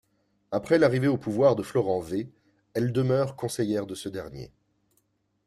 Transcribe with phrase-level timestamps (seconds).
[0.49, 2.27] Après l'arrivée au pouvoir de Florent V,
[2.73, 4.51] elle demeure conseillère de ce dernier.